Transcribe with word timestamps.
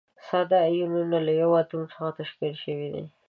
ساده 0.27 0.59
ایونونه 0.71 1.17
له 1.25 1.31
یوه 1.41 1.57
اتوم 1.61 1.83
څخه 1.91 2.09
تشکیل 2.19 2.53
شوي 2.63 2.87
دي. 2.93 3.03